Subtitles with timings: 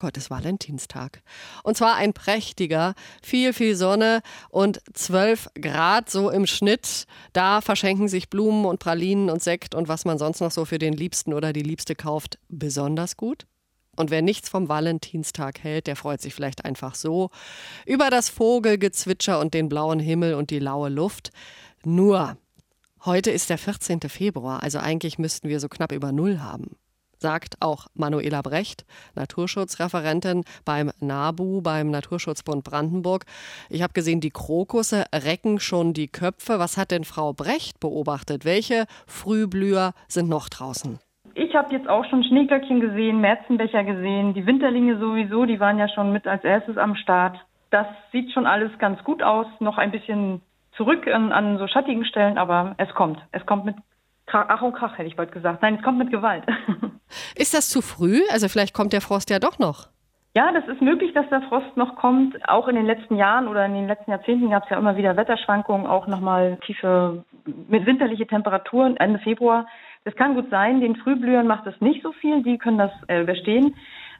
[0.00, 1.22] Heute ist Valentinstag.
[1.64, 7.06] Und zwar ein prächtiger, viel, viel Sonne und 12 Grad so im Schnitt.
[7.32, 10.78] Da verschenken sich Blumen und Pralinen und Sekt und was man sonst noch so für
[10.78, 13.46] den Liebsten oder die Liebste kauft, besonders gut.
[13.96, 17.30] Und wer nichts vom Valentinstag hält, der freut sich vielleicht einfach so
[17.84, 21.32] über das Vogelgezwitscher und den blauen Himmel und die laue Luft.
[21.84, 22.36] Nur,
[23.04, 24.02] heute ist der 14.
[24.02, 26.76] Februar, also eigentlich müssten wir so knapp über Null haben
[27.18, 28.84] sagt auch Manuela Brecht,
[29.14, 33.24] Naturschutzreferentin beim NABU, beim Naturschutzbund Brandenburg.
[33.68, 36.58] Ich habe gesehen, die Krokusse recken schon die Köpfe.
[36.58, 38.44] Was hat denn Frau Brecht beobachtet?
[38.44, 40.98] Welche Frühblüher sind noch draußen?
[41.34, 45.88] Ich habe jetzt auch schon Schneeglöckchen gesehen, Märzenbecher gesehen, die Winterlinge sowieso, die waren ja
[45.88, 47.38] schon mit als erstes am Start.
[47.70, 50.40] Das sieht schon alles ganz gut aus, noch ein bisschen
[50.72, 53.20] zurück an, an so schattigen Stellen, aber es kommt.
[53.30, 53.76] Es kommt mit
[54.30, 55.62] Ach und Krach, hätte ich bald gesagt.
[55.62, 56.44] Nein, es kommt mit Gewalt.
[57.38, 58.22] Ist das zu früh?
[58.32, 59.88] Also vielleicht kommt der Frost ja doch noch.
[60.36, 62.36] Ja, das ist möglich, dass der Frost noch kommt.
[62.48, 65.16] Auch in den letzten Jahren oder in den letzten Jahrzehnten gab es ja immer wieder
[65.16, 69.66] Wetterschwankungen, auch nochmal tiefe winterliche Temperaturen Ende Februar.
[70.04, 70.80] Das kann gut sein.
[70.80, 72.42] Den Frühblühern macht es nicht so viel.
[72.42, 73.76] Die können das äh, überstehen.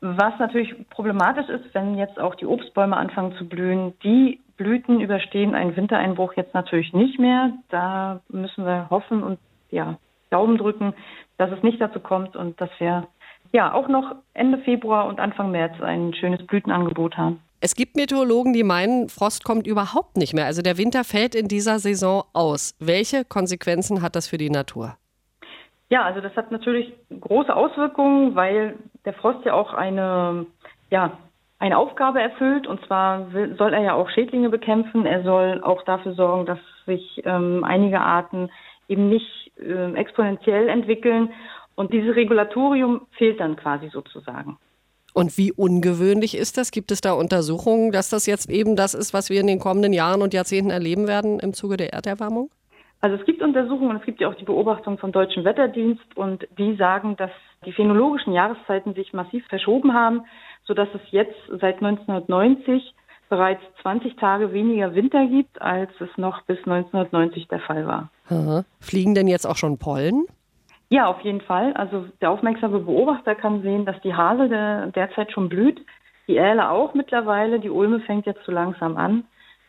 [0.00, 5.54] Was natürlich problematisch ist, wenn jetzt auch die Obstbäume anfangen zu blühen, die Blüten überstehen
[5.54, 7.52] einen Wintereinbruch jetzt natürlich nicht mehr.
[7.68, 9.38] Da müssen wir hoffen und
[9.70, 9.98] ja,
[10.30, 10.94] Daumen drücken,
[11.40, 13.08] dass es nicht dazu kommt und dass wir
[13.52, 17.40] ja auch noch Ende Februar und Anfang März ein schönes Blütenangebot haben.
[17.62, 20.46] Es gibt Meteorologen, die meinen, Frost kommt überhaupt nicht mehr.
[20.46, 22.74] Also der Winter fällt in dieser Saison aus.
[22.78, 24.96] Welche Konsequenzen hat das für die Natur?
[25.88, 30.46] Ja, also das hat natürlich große Auswirkungen, weil der Frost ja auch eine,
[30.90, 31.18] ja,
[31.58, 32.66] eine Aufgabe erfüllt.
[32.66, 35.04] Und zwar will, soll er ja auch Schädlinge bekämpfen.
[35.04, 38.50] Er soll auch dafür sorgen, dass sich ähm, einige Arten
[38.90, 41.30] eben nicht äh, exponentiell entwickeln.
[41.74, 44.58] Und dieses Regulatorium fehlt dann quasi sozusagen.
[45.12, 46.70] Und wie ungewöhnlich ist das?
[46.70, 49.92] Gibt es da Untersuchungen, dass das jetzt eben das ist, was wir in den kommenden
[49.92, 52.50] Jahren und Jahrzehnten erleben werden im Zuge der Erderwärmung?
[53.00, 56.76] Also es gibt Untersuchungen, es gibt ja auch die Beobachtung vom Deutschen Wetterdienst und die
[56.76, 57.30] sagen, dass
[57.64, 60.22] die phänologischen Jahreszeiten sich massiv verschoben haben,
[60.64, 62.94] sodass es jetzt seit 1990
[63.30, 68.10] bereits 20 Tage weniger Winter gibt, als es noch bis 1990 der Fall war.
[68.28, 68.64] Aha.
[68.80, 70.26] Fliegen denn jetzt auch schon Pollen?
[70.90, 71.72] Ja, auf jeden Fall.
[71.74, 75.80] Also der aufmerksame Beobachter kann sehen, dass die Hasel der, derzeit schon blüht,
[76.26, 79.24] die Erle auch mittlerweile, die Ulme fängt jetzt so langsam an.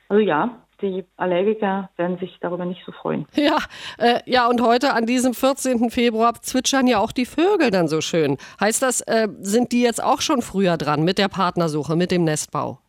[0.10, 0.50] Also ja,
[0.82, 3.26] die Allergiker werden sich darüber nicht so freuen.
[3.36, 3.58] Ja,
[3.98, 5.90] äh, ja, und heute an diesem 14.
[5.90, 8.38] Februar zwitschern ja auch die Vögel dann so schön.
[8.60, 12.24] Heißt das, äh, sind die jetzt auch schon früher dran mit der Partnersuche, mit dem
[12.24, 12.81] Nestbau?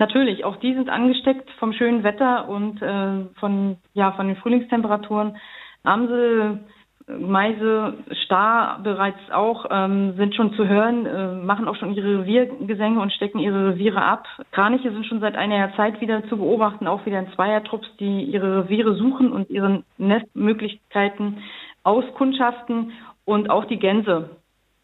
[0.00, 5.36] Natürlich, auch die sind angesteckt vom schönen Wetter und äh, von, ja, von den Frühlingstemperaturen.
[5.84, 6.60] Amsel,
[7.06, 12.98] Meise, Star bereits auch, ähm, sind schon zu hören, äh, machen auch schon ihre Reviergesänge
[12.98, 14.26] und stecken ihre Reviere ab.
[14.52, 18.64] Kraniche sind schon seit einiger Zeit wieder zu beobachten, auch wieder in Zweiertrupps, die ihre
[18.64, 21.42] Reviere suchen und ihre Nestmöglichkeiten
[21.82, 22.92] auskundschaften.
[23.26, 24.30] Und auch die Gänse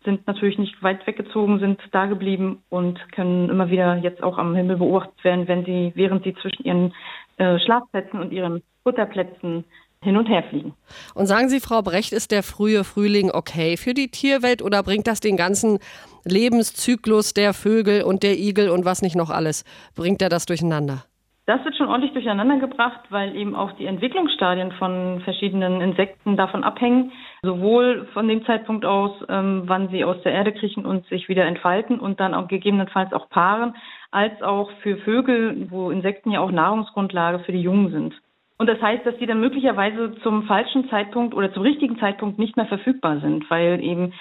[0.07, 4.55] sind natürlich nicht weit weggezogen, sind da geblieben und können immer wieder jetzt auch am
[4.55, 6.95] Himmel beobachtet werden, wenn sie, während sie zwischen ihren
[7.37, 9.65] äh, Schlafplätzen und ihren Futterplätzen
[10.03, 10.75] hin und her fliegen.
[11.15, 15.07] Und sagen Sie, Frau Brecht, ist der frühe Frühling okay für die Tierwelt oder bringt
[15.07, 15.79] das den ganzen
[16.25, 21.05] Lebenszyklus der Vögel und der Igel und was nicht noch alles, bringt er das durcheinander?
[21.47, 26.65] Das wird schon ordentlich durcheinander gebracht, weil eben auch die Entwicklungsstadien von verschiedenen Insekten davon
[26.65, 27.13] abhängen,
[27.47, 31.47] sowohl von dem Zeitpunkt aus, ähm, wann sie aus der Erde kriechen und sich wieder
[31.47, 33.75] entfalten und dann auch gegebenenfalls auch paaren,
[34.11, 38.15] als auch für Vögel, wo Insekten ja auch Nahrungsgrundlage für die Jungen sind.
[38.59, 42.57] Und das heißt, dass die dann möglicherweise zum falschen Zeitpunkt oder zum richtigen Zeitpunkt nicht
[42.57, 44.13] mehr verfügbar sind, weil eben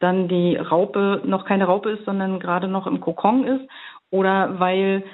[0.00, 3.68] dann die Raupe noch keine Raupe ist, sondern gerade noch im Kokon ist
[4.10, 5.04] oder weil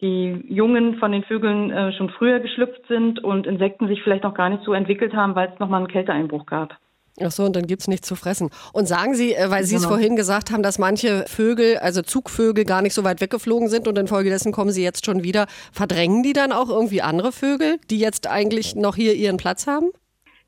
[0.00, 4.34] die Jungen von den Vögeln äh, schon früher geschlüpft sind und Insekten sich vielleicht noch
[4.34, 6.76] gar nicht so entwickelt haben, weil es nochmal einen Kälteeinbruch gab.
[7.22, 8.50] Ach so, und dann gibt es nichts zu fressen.
[8.72, 9.94] Und sagen Sie, äh, weil Sie es genau.
[9.94, 13.98] vorhin gesagt haben, dass manche Vögel, also Zugvögel, gar nicht so weit weggeflogen sind und
[13.98, 15.46] infolgedessen kommen sie jetzt schon wieder.
[15.72, 19.90] Verdrängen die dann auch irgendwie andere Vögel, die jetzt eigentlich noch hier ihren Platz haben?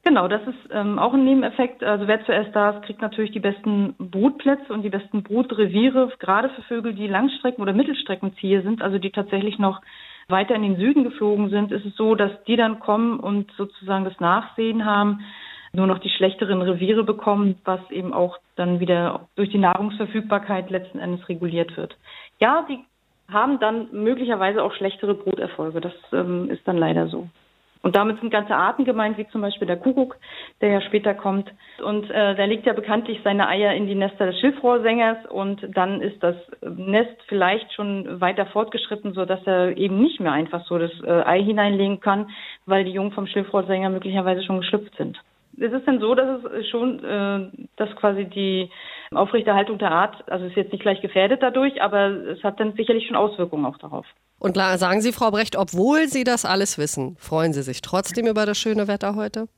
[0.03, 1.83] Genau, das ist ähm, auch ein Nebeneffekt.
[1.83, 6.49] Also wer zuerst da ist, kriegt natürlich die besten Brutplätze und die besten Brutreviere, gerade
[6.51, 9.83] für Vögel, die Langstrecken- oder Mittelstreckenzieher sind, also die tatsächlich noch
[10.29, 14.05] weiter in den Süden geflogen sind, ist es so, dass die dann kommen und sozusagen
[14.05, 15.21] das Nachsehen haben,
[15.73, 20.99] nur noch die schlechteren Reviere bekommen, was eben auch dann wieder durch die Nahrungsverfügbarkeit letzten
[20.99, 21.97] Endes reguliert wird.
[22.39, 22.81] Ja, die
[23.31, 25.81] haben dann möglicherweise auch schlechtere Bruterfolge.
[25.81, 27.29] Das ähm, ist dann leider so.
[27.83, 30.17] Und damit sind ganze Arten gemeint, wie zum Beispiel der Kuckuck,
[30.61, 31.51] der ja später kommt.
[31.83, 36.03] Und äh, der legt ja bekanntlich seine Eier in die Nester des Schilfrohrsängers und dann
[36.03, 40.79] ist das Nest vielleicht schon weiter fortgeschritten, so dass er eben nicht mehr einfach so
[40.79, 42.29] das äh, Ei hineinlegen kann,
[42.67, 45.19] weil die Jungen vom Schilfrohrsänger möglicherweise schon geschlüpft sind.
[45.61, 48.71] Es ist dann so, dass es schon, äh, dass quasi die
[49.13, 53.07] Aufrechterhaltung der Art, also ist jetzt nicht gleich gefährdet dadurch, aber es hat dann sicherlich
[53.07, 54.07] schon Auswirkungen auch darauf.
[54.39, 58.47] Und sagen Sie, Frau Brecht, obwohl Sie das alles wissen, freuen Sie sich trotzdem über
[58.47, 59.49] das schöne Wetter heute?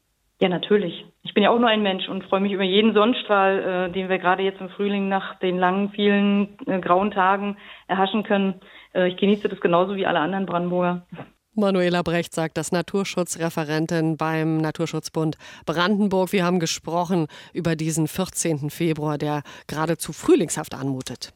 [0.40, 1.04] Ja, natürlich.
[1.22, 4.08] Ich bin ja auch nur ein Mensch und freue mich über jeden Sonnenstrahl, äh, den
[4.08, 7.56] wir gerade jetzt im Frühling nach den langen, vielen äh, grauen Tagen
[7.86, 8.60] erhaschen können.
[8.92, 11.06] Äh, ich genieße das genauso wie alle anderen Brandenburger.
[11.54, 16.32] Manuela Brecht sagt das Naturschutzreferentin beim Naturschutzbund Brandenburg.
[16.32, 18.70] Wir haben gesprochen über diesen 14.
[18.70, 21.34] Februar, der geradezu frühlingshaft anmutet.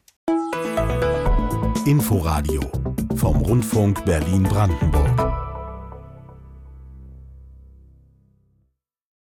[1.85, 2.61] Inforadio
[3.15, 5.06] vom Rundfunk Berlin-Brandenburg.